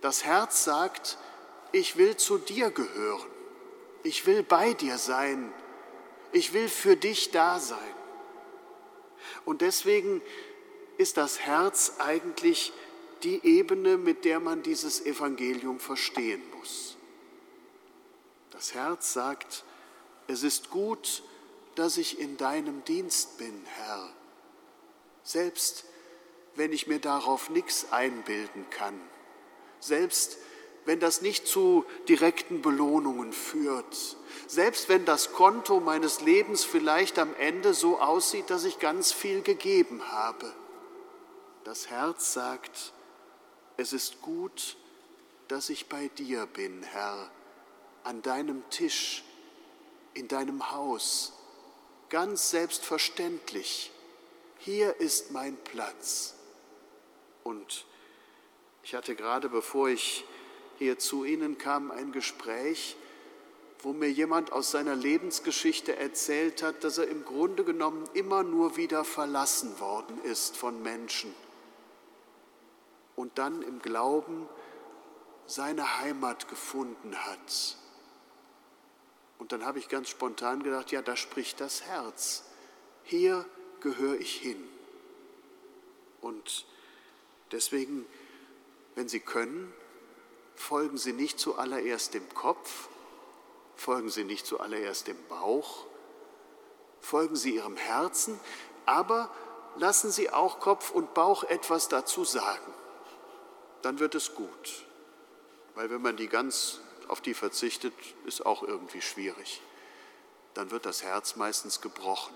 Das 0.00 0.24
Herz 0.24 0.64
sagt, 0.64 1.18
ich 1.72 1.96
will 1.96 2.16
zu 2.16 2.38
dir 2.38 2.70
gehören, 2.70 3.26
ich 4.02 4.26
will 4.26 4.42
bei 4.42 4.74
dir 4.74 4.98
sein, 4.98 5.52
ich 6.32 6.52
will 6.52 6.68
für 6.68 6.96
dich 6.96 7.30
da 7.30 7.58
sein. 7.58 7.78
Und 9.44 9.60
deswegen 9.60 10.20
ist 10.98 11.16
das 11.16 11.40
Herz 11.40 11.94
eigentlich 11.98 12.72
die 13.22 13.44
Ebene, 13.44 13.96
mit 13.96 14.24
der 14.24 14.40
man 14.40 14.62
dieses 14.62 15.04
Evangelium 15.04 15.80
verstehen 15.80 16.42
muss. 16.56 16.96
Das 18.50 18.74
Herz 18.74 19.12
sagt, 19.12 19.64
es 20.26 20.42
ist 20.42 20.70
gut, 20.70 21.22
dass 21.74 21.96
ich 21.96 22.18
in 22.20 22.36
deinem 22.36 22.84
Dienst 22.84 23.38
bin, 23.38 23.64
Herr, 23.76 24.08
selbst 25.22 25.84
wenn 26.54 26.72
ich 26.72 26.86
mir 26.86 27.00
darauf 27.00 27.50
nichts 27.50 27.92
einbilden 27.92 28.68
kann, 28.70 29.00
selbst 29.80 30.38
wenn 30.84 31.00
das 31.00 31.22
nicht 31.22 31.46
zu 31.46 31.84
direkten 32.08 32.62
Belohnungen 32.62 33.32
führt, 33.32 34.16
selbst 34.46 34.88
wenn 34.88 35.04
das 35.04 35.32
Konto 35.32 35.80
meines 35.80 36.20
Lebens 36.20 36.64
vielleicht 36.64 37.18
am 37.18 37.34
Ende 37.36 37.74
so 37.74 37.98
aussieht, 37.98 38.50
dass 38.50 38.64
ich 38.64 38.78
ganz 38.78 39.12
viel 39.12 39.40
gegeben 39.42 40.02
habe. 40.12 40.52
Das 41.64 41.88
Herz 41.88 42.34
sagt, 42.34 42.92
es 43.76 43.92
ist 43.92 44.20
gut, 44.20 44.76
dass 45.48 45.70
ich 45.70 45.88
bei 45.88 46.08
dir 46.08 46.46
bin, 46.46 46.82
Herr, 46.82 47.30
an 48.02 48.20
deinem 48.22 48.68
Tisch, 48.68 49.24
in 50.12 50.28
deinem 50.28 50.70
Haus, 50.70 51.32
ganz 52.08 52.50
selbstverständlich 52.50 53.90
hier 54.58 54.98
ist 54.98 55.30
mein 55.30 55.56
Platz. 55.56 56.34
Und 57.42 57.84
ich 58.82 58.94
hatte 58.94 59.14
gerade, 59.14 59.50
bevor 59.50 59.88
ich 59.88 60.24
hier 60.78 60.98
zu 60.98 61.24
Ihnen 61.24 61.58
kam, 61.58 61.90
ein 61.90 62.12
Gespräch, 62.12 62.96
wo 63.80 63.92
mir 63.92 64.10
jemand 64.10 64.52
aus 64.52 64.70
seiner 64.70 64.96
Lebensgeschichte 64.96 65.96
erzählt 65.96 66.62
hat, 66.62 66.82
dass 66.82 66.96
er 66.96 67.08
im 67.08 67.24
Grunde 67.26 67.64
genommen 67.64 68.08
immer 68.14 68.42
nur 68.42 68.78
wieder 68.78 69.04
verlassen 69.04 69.78
worden 69.78 70.18
ist 70.22 70.56
von 70.56 70.82
Menschen 70.82 71.34
und 73.16 73.36
dann 73.36 73.60
im 73.60 73.82
Glauben 73.82 74.48
seine 75.46 76.00
Heimat 76.00 76.48
gefunden 76.48 77.14
hat. 77.14 77.76
Und 79.38 79.52
dann 79.52 79.64
habe 79.64 79.78
ich 79.78 79.88
ganz 79.88 80.08
spontan 80.08 80.62
gedacht, 80.62 80.92
ja, 80.92 81.02
da 81.02 81.16
spricht 81.16 81.60
das 81.60 81.82
Herz. 81.82 82.44
Hier 83.02 83.44
gehöre 83.80 84.18
ich 84.18 84.36
hin. 84.36 84.68
Und 86.20 86.66
deswegen, 87.52 88.06
wenn 88.94 89.08
Sie 89.08 89.20
können, 89.20 89.72
folgen 90.54 90.96
Sie 90.96 91.12
nicht 91.12 91.38
zuallererst 91.38 92.14
dem 92.14 92.28
Kopf, 92.32 92.88
folgen 93.76 94.08
Sie 94.08 94.24
nicht 94.24 94.46
zuallererst 94.46 95.08
dem 95.08 95.22
Bauch, 95.28 95.84
folgen 97.00 97.36
Sie 97.36 97.56
Ihrem 97.56 97.76
Herzen, 97.76 98.40
aber 98.86 99.30
lassen 99.76 100.10
Sie 100.10 100.30
auch 100.30 100.60
Kopf 100.60 100.90
und 100.90 101.12
Bauch 101.14 101.44
etwas 101.44 101.88
dazu 101.88 102.24
sagen. 102.24 102.72
Dann 103.82 103.98
wird 103.98 104.14
es 104.14 104.34
gut. 104.34 104.84
Weil 105.74 105.90
wenn 105.90 106.00
man 106.00 106.16
die 106.16 106.28
ganz 106.28 106.80
auf 107.08 107.20
die 107.20 107.34
verzichtet, 107.34 107.94
ist 108.26 108.44
auch 108.44 108.62
irgendwie 108.62 109.00
schwierig. 109.00 109.62
Dann 110.54 110.70
wird 110.70 110.86
das 110.86 111.02
Herz 111.02 111.36
meistens 111.36 111.80
gebrochen. 111.80 112.34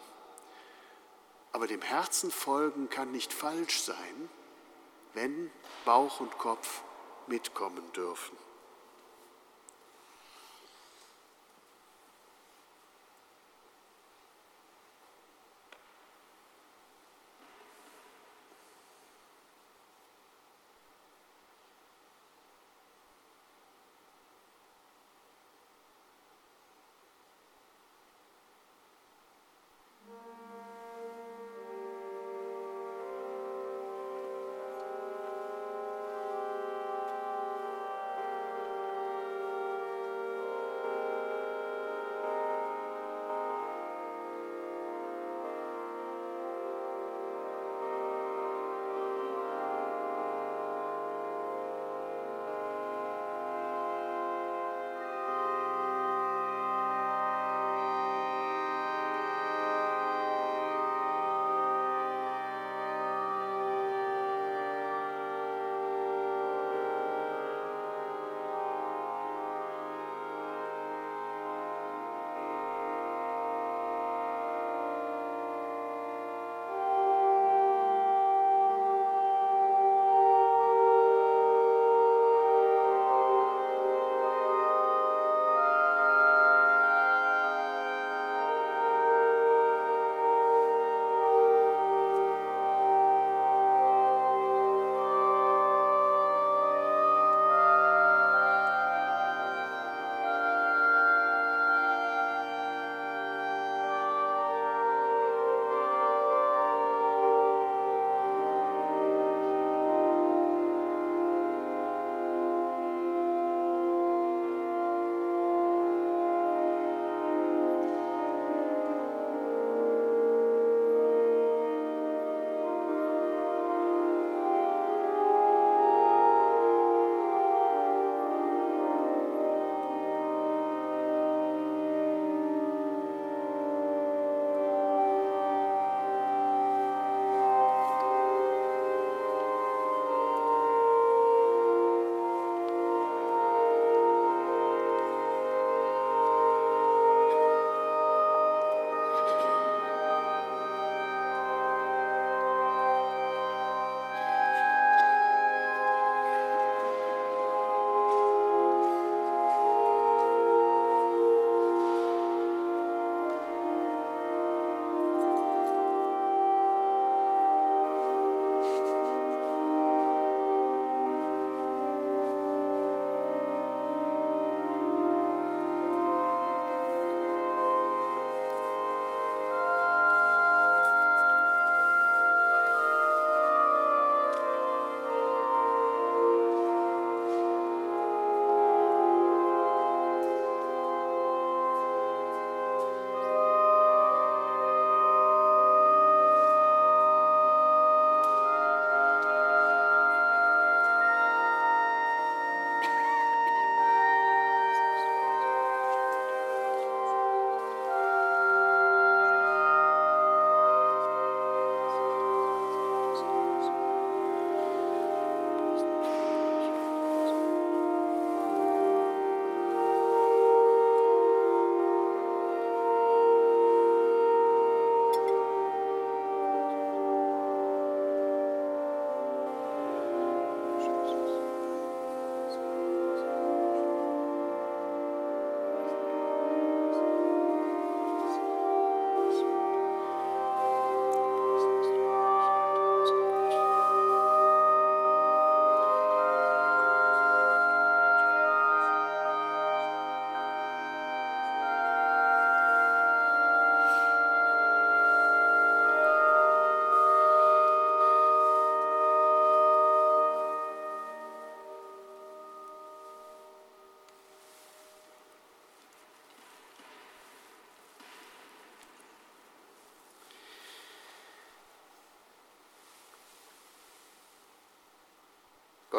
Aber 1.53 1.67
dem 1.67 1.83
Herzen 1.83 2.31
folgen 2.31 2.89
kann 2.89 3.11
nicht 3.11 3.33
falsch 3.33 3.81
sein, 3.81 4.29
wenn 5.15 5.51
Bauch 5.85 6.21
und 6.21 6.39
Kopf 6.39 6.83
mitkommen 7.27 7.93
dürfen. 7.93 8.38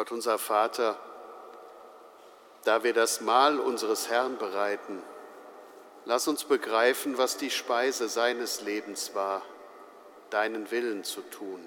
Gott 0.00 0.12
unser 0.12 0.38
Vater, 0.38 0.98
da 2.64 2.82
wir 2.84 2.94
das 2.94 3.20
Mahl 3.20 3.60
unseres 3.60 4.08
Herrn 4.08 4.38
bereiten, 4.38 5.02
lass 6.06 6.26
uns 6.26 6.44
begreifen, 6.44 7.18
was 7.18 7.36
die 7.36 7.50
Speise 7.50 8.08
seines 8.08 8.62
Lebens 8.62 9.14
war, 9.14 9.42
deinen 10.30 10.70
Willen 10.70 11.04
zu 11.04 11.20
tun. 11.20 11.62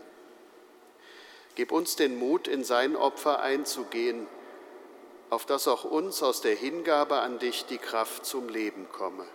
Gib 1.53 1.71
uns 1.71 1.95
den 1.95 2.17
Mut, 2.17 2.47
in 2.47 2.63
sein 2.63 2.95
Opfer 2.95 3.39
einzugehen, 3.39 4.25
auf 5.29 5.45
dass 5.45 5.67
auch 5.67 5.83
uns 5.83 6.23
aus 6.23 6.41
der 6.41 6.55
Hingabe 6.55 7.17
an 7.17 7.37
dich 7.37 7.67
die 7.67 7.77
Kraft 7.77 8.25
zum 8.25 8.49
Leben 8.49 8.87
komme. 8.91 9.27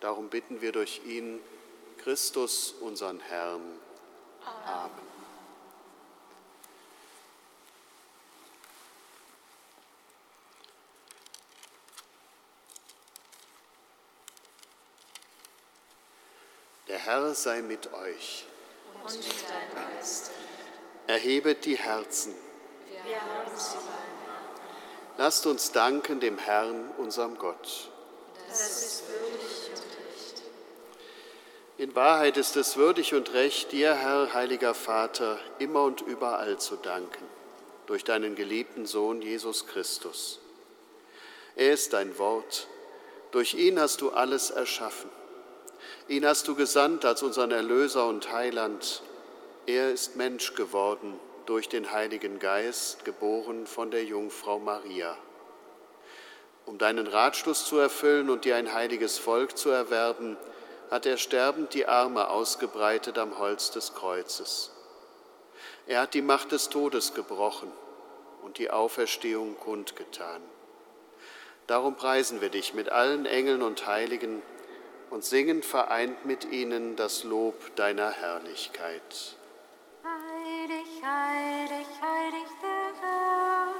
Darum 0.00 0.30
bitten 0.30 0.62
wir 0.62 0.72
durch 0.72 1.02
ihn, 1.04 1.40
Christus, 1.98 2.74
unseren 2.80 3.20
Herrn. 3.20 3.60
Amen. 4.64 5.11
Der 16.92 16.98
Herr 16.98 17.34
sei 17.34 17.62
mit 17.62 17.90
euch. 17.94 18.44
Und 19.02 19.16
mit 19.16 19.24
deinem 19.24 19.96
Geist. 19.96 20.30
Erhebet 21.06 21.64
die 21.64 21.78
Herzen. 21.78 22.34
Wir 23.06 23.16
haben 23.16 23.50
sie 23.56 23.78
Lasst 25.16 25.46
uns 25.46 25.72
danken 25.72 26.20
dem 26.20 26.36
Herrn, 26.36 26.90
unserem 26.98 27.38
Gott. 27.38 27.90
Das 28.46 28.82
ist 28.82 29.04
würdig 29.08 29.70
und 29.70 29.78
recht. 29.78 30.42
In 31.78 31.96
Wahrheit 31.96 32.36
ist 32.36 32.56
es 32.56 32.76
würdig 32.76 33.14
und 33.14 33.32
recht, 33.32 33.72
dir, 33.72 33.94
Herr, 33.94 34.34
heiliger 34.34 34.74
Vater, 34.74 35.38
immer 35.58 35.84
und 35.84 36.02
überall 36.02 36.58
zu 36.58 36.76
danken, 36.76 37.24
durch 37.86 38.04
deinen 38.04 38.34
geliebten 38.34 38.84
Sohn 38.84 39.22
Jesus 39.22 39.66
Christus. 39.66 40.40
Er 41.56 41.72
ist 41.72 41.94
dein 41.94 42.18
Wort, 42.18 42.68
durch 43.30 43.54
ihn 43.54 43.80
hast 43.80 44.02
du 44.02 44.10
alles 44.10 44.50
erschaffen. 44.50 45.08
Ihn 46.12 46.26
hast 46.26 46.46
du 46.46 46.54
gesandt 46.54 47.06
als 47.06 47.22
unseren 47.22 47.52
Erlöser 47.52 48.06
und 48.06 48.30
Heiland. 48.30 49.02
Er 49.64 49.90
ist 49.90 50.14
Mensch 50.14 50.54
geworden 50.54 51.18
durch 51.46 51.70
den 51.70 51.90
Heiligen 51.90 52.38
Geist, 52.38 53.06
geboren 53.06 53.66
von 53.66 53.90
der 53.90 54.04
Jungfrau 54.04 54.58
Maria. 54.58 55.16
Um 56.66 56.76
deinen 56.76 57.06
Ratschluss 57.06 57.64
zu 57.64 57.78
erfüllen 57.78 58.28
und 58.28 58.44
dir 58.44 58.56
ein 58.56 58.74
heiliges 58.74 59.16
Volk 59.16 59.56
zu 59.56 59.70
erwerben, 59.70 60.36
hat 60.90 61.06
er 61.06 61.16
sterbend 61.16 61.72
die 61.72 61.86
Arme 61.86 62.28
ausgebreitet 62.28 63.16
am 63.16 63.38
Holz 63.38 63.70
des 63.70 63.94
Kreuzes. 63.94 64.70
Er 65.86 66.02
hat 66.02 66.12
die 66.12 66.20
Macht 66.20 66.52
des 66.52 66.68
Todes 66.68 67.14
gebrochen 67.14 67.72
und 68.42 68.58
die 68.58 68.70
Auferstehung 68.70 69.56
kundgetan. 69.58 70.42
Darum 71.66 71.96
preisen 71.96 72.42
wir 72.42 72.50
dich 72.50 72.74
mit 72.74 72.90
allen 72.90 73.24
Engeln 73.24 73.62
und 73.62 73.86
Heiligen 73.86 74.42
und 75.12 75.22
singen 75.24 75.62
vereint 75.62 76.24
mit 76.24 76.50
ihnen 76.50 76.96
das 76.96 77.22
Lob 77.22 77.76
deiner 77.76 78.10
Herrlichkeit. 78.12 79.36
Heilig, 80.02 81.02
heilig, 81.04 81.86
heilig 82.00 82.48
der 82.62 82.92
Herr, 83.02 83.74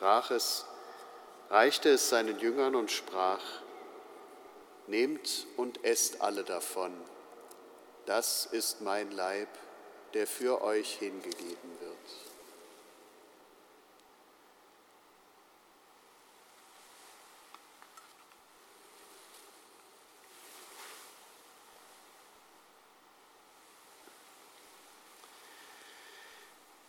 brach 0.00 0.30
es, 0.30 0.64
reichte 1.50 1.90
es 1.90 2.08
seinen 2.08 2.38
Jüngern 2.40 2.74
und 2.74 2.90
sprach, 2.90 3.42
Nehmt 4.86 5.46
und 5.56 5.84
esst 5.84 6.20
alle 6.20 6.42
davon, 6.42 6.92
das 8.06 8.46
ist 8.46 8.80
mein 8.80 9.12
Leib, 9.12 9.48
der 10.14 10.26
für 10.26 10.62
euch 10.62 10.94
hingegeben 10.94 11.80
wird. 11.80 11.96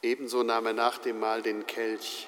Ebenso 0.01 0.41
nahm 0.41 0.65
er 0.65 0.73
nach 0.73 0.97
dem 0.97 1.19
Mahl 1.19 1.43
den 1.43 1.67
Kelch, 1.67 2.27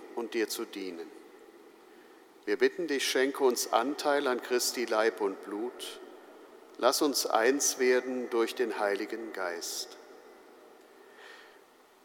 und 0.15 0.33
dir 0.33 0.47
zu 0.49 0.65
dienen. 0.65 1.09
Wir 2.45 2.57
bitten 2.57 2.87
dich, 2.87 3.07
schenke 3.07 3.43
uns 3.43 3.71
Anteil 3.71 4.27
an 4.27 4.41
Christi 4.41 4.85
Leib 4.85 5.21
und 5.21 5.43
Blut 5.43 6.01
Lass 6.81 7.03
uns 7.03 7.27
eins 7.27 7.77
werden 7.77 8.27
durch 8.31 8.55
den 8.55 8.79
Heiligen 8.79 9.33
Geist. 9.33 9.99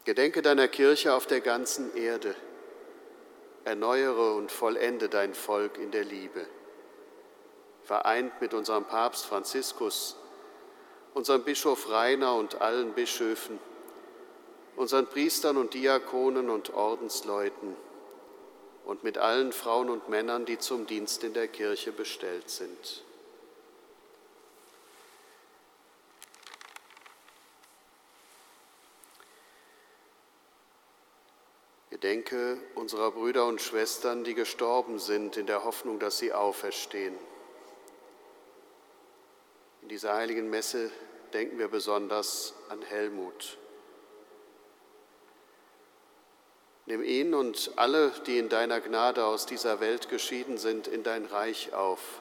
Gedenke 0.05 0.43
deiner 0.43 0.69
Kirche 0.69 1.15
auf 1.15 1.27
der 1.27 1.41
ganzen 1.41 1.97
Erde. 1.97 2.35
Erneuere 3.65 4.35
und 4.35 4.53
vollende 4.53 5.09
dein 5.09 5.33
Volk 5.33 5.79
in 5.79 5.93
der 5.93 6.05
Liebe. 6.05 6.47
Vereint 7.85 8.39
mit 8.43 8.53
unserem 8.53 8.85
Papst 8.85 9.25
Franziskus, 9.25 10.17
unserem 11.15 11.43
Bischof 11.43 11.89
Rainer 11.89 12.35
und 12.35 12.61
allen 12.61 12.93
Bischöfen, 12.93 13.59
unseren 14.77 15.07
Priestern 15.07 15.57
und 15.57 15.73
Diakonen 15.73 16.51
und 16.51 16.75
Ordensleuten 16.75 17.75
und 18.87 19.03
mit 19.03 19.19
allen 19.19 19.53
Frauen 19.53 19.91
und 19.91 20.09
Männern, 20.09 20.47
die 20.47 20.59
zum 20.59 20.87
Dienst 20.87 21.25
in 21.25 21.35
der 21.35 21.49
Kirche 21.49 21.91
bestellt 21.91 22.49
sind. 22.49 23.03
Gedenke 31.91 32.59
unserer 32.77 33.11
Brüder 33.11 33.47
und 33.47 33.61
Schwestern, 33.61 34.23
die 34.23 34.35
gestorben 34.35 35.01
sind, 35.01 35.37
in 35.37 35.47
der 35.47 35.65
Hoffnung, 35.65 35.99
dass 35.99 36.19
sie 36.19 36.33
auferstehen. 36.33 37.15
In 39.83 39.89
dieser 39.89 40.15
heiligen 40.15 40.49
Messe 40.49 40.93
denken 41.33 41.59
wir 41.59 41.69
besonders 41.69 42.55
an 42.69 42.83
Helmut. 42.83 43.59
Nimm 46.87 47.03
ihn 47.03 47.35
und 47.35 47.73
alle, 47.75 48.13
die 48.27 48.39
in 48.39 48.49
deiner 48.49 48.81
Gnade 48.81 49.25
aus 49.25 49.45
dieser 49.45 49.81
Welt 49.81 50.09
geschieden 50.09 50.57
sind, 50.57 50.87
in 50.87 51.03
dein 51.03 51.27
Reich 51.27 51.75
auf, 51.75 52.21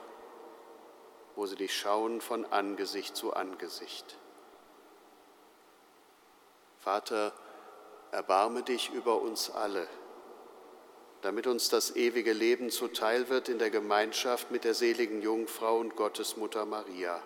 wo 1.35 1.45
sie 1.45 1.55
dich 1.55 1.77
schauen 1.77 2.19
von 2.19 2.45
Angesicht 2.45 3.15
zu 3.15 3.33
Angesicht. 3.33 4.17
Vater, 6.79 7.31
erbarme 8.11 8.63
dich 8.63 8.91
über 8.91 9.21
uns 9.21 9.51
alle, 9.51 9.87
damit 11.21 11.45
uns 11.45 11.69
das 11.69 11.95
ewige 11.95 12.33
Leben 12.33 12.71
zuteil 12.71 13.29
wird 13.29 13.49
in 13.49 13.59
der 13.59 13.69
Gemeinschaft 13.69 14.49
mit 14.49 14.63
der 14.63 14.73
seligen 14.73 15.21
Jungfrau 15.21 15.77
und 15.77 15.95
Gottesmutter 15.95 16.65
Maria, 16.65 17.21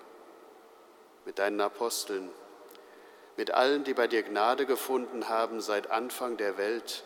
mit 1.25 1.39
deinen 1.39 1.61
Aposteln, 1.61 2.29
mit 3.37 3.51
allen, 3.51 3.85
die 3.85 3.93
bei 3.93 4.07
dir 4.07 4.23
Gnade 4.23 4.65
gefunden 4.65 5.29
haben 5.29 5.61
seit 5.61 5.89
Anfang 5.89 6.35
der 6.35 6.57
Welt, 6.57 7.05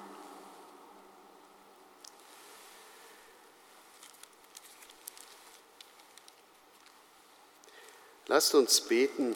Lasst 8.31 8.55
uns 8.55 8.79
beten, 8.79 9.35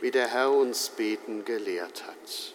wie 0.00 0.10
der 0.10 0.26
Herr 0.26 0.52
uns 0.52 0.88
beten 0.88 1.44
gelehrt 1.44 2.06
hat. 2.06 2.54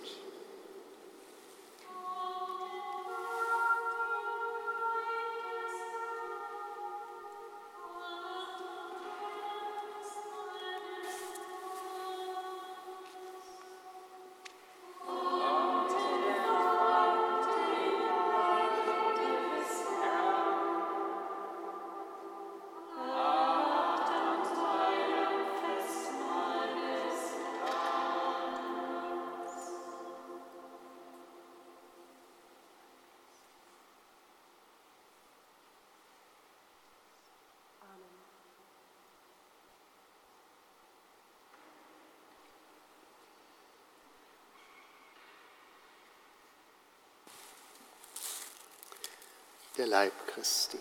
Der 49.77 49.87
Leib 49.87 50.11
Christi. 50.27 50.77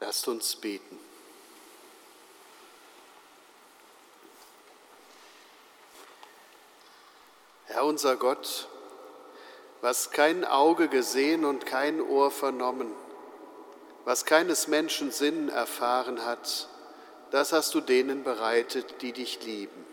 Lasst 0.00 0.28
uns 0.28 0.56
beten. 0.56 0.98
Herr 7.66 7.84
unser 7.84 8.16
Gott, 8.16 8.68
was 9.80 10.10
kein 10.10 10.44
Auge 10.44 10.88
gesehen 10.88 11.44
und 11.44 11.66
kein 11.66 12.00
Ohr 12.00 12.30
vernommen, 12.30 12.92
was 14.04 14.24
keines 14.24 14.68
Menschen 14.68 15.10
Sinn 15.10 15.48
erfahren 15.48 16.24
hat, 16.24 16.68
das 17.30 17.52
hast 17.52 17.74
du 17.74 17.80
denen 17.80 18.24
bereitet, 18.24 19.02
die 19.02 19.12
dich 19.12 19.44
lieben. 19.44 19.84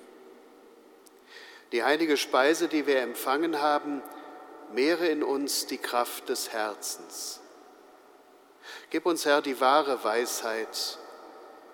Die 1.72 1.84
heilige 1.84 2.16
Speise, 2.16 2.68
die 2.68 2.88
wir 2.88 3.01
empfangen 3.01 3.62
haben, 3.62 4.01
mehre 4.72 5.08
in 5.08 5.24
uns 5.24 5.66
die 5.66 5.78
Kraft 5.78 6.30
des 6.30 6.53
Herzens. 6.53 7.41
Gib 8.96 9.06
uns, 9.08 9.26
Herr, 9.26 9.41
die 9.41 9.60
wahre 9.60 10.02
Weisheit, 10.06 11.00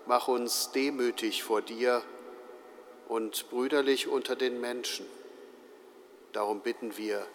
mach 0.08 0.28
uns 0.28 0.72
demütig 0.72 1.44
vor 1.44 1.62
dir 1.62 2.02
und 3.08 3.48
brüderlich 3.52 4.08
unter 4.08 4.36
den 4.36 4.60
Menschen. 4.60 5.06
Darum 6.34 6.62
bitten 6.62 6.98
wir 6.98 7.28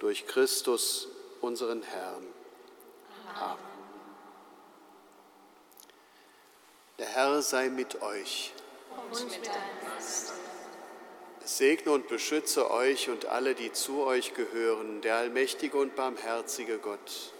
durch 0.00 0.26
Christus, 0.26 1.06
unseren 1.40 1.84
Herrn. 1.84 2.26
Amen. 3.36 3.58
Der 6.98 7.06
Herr 7.06 7.40
sei 7.40 7.68
mit 7.68 8.02
euch. 8.02 8.52
Und 9.12 9.24
mit 9.30 9.46
deinem 9.46 9.94
Geist. 9.94 10.32
Es 11.44 11.58
segne 11.58 11.92
und 11.92 12.08
beschütze 12.08 12.72
euch 12.72 13.08
und 13.08 13.26
alle, 13.26 13.54
die 13.54 13.72
zu 13.72 14.02
euch 14.02 14.34
gehören, 14.34 15.00
der 15.00 15.14
allmächtige 15.14 15.78
und 15.78 15.94
barmherzige 15.94 16.78
Gott, 16.78 17.32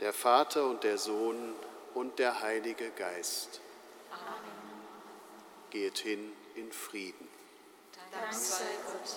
der 0.00 0.12
Vater 0.12 0.66
und 0.66 0.84
der 0.84 0.98
Sohn 0.98 1.54
und 1.94 2.18
der 2.18 2.42
Heilige 2.42 2.90
Geist. 2.90 3.60
Amen. 4.10 4.26
Geht 5.70 5.98
hin 5.98 6.32
in 6.54 6.70
Frieden. 6.72 7.28
Dank 8.10 8.32
sei 8.32 8.64
Gott, 8.86 9.16